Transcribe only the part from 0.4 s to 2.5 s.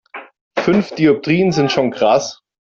Fünf Dioptrien sind schon krass.